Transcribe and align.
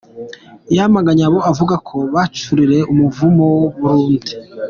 Yamaganye 0.77 1.23
abo 1.27 1.39
avuga 1.51 1.75
ko 1.87 1.97
bacurera 2.13 2.77
umuvumo 2.91 3.45
ku 3.71 3.71
Burundi. 3.79 4.31